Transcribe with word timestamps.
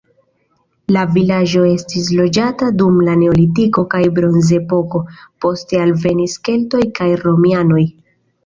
La 0.95 1.01
vilaĝo 1.17 1.65
estis 1.71 2.07
loĝata 2.19 2.69
dum 2.79 2.97
la 3.09 3.13
neolitiko 3.25 3.83
kaj 3.93 4.01
bronzepoko, 4.17 5.03
poste 5.47 5.83
alvenis 5.85 6.39
keltoj 6.49 6.85
kaj 7.03 7.11
romianoj. 7.29 7.89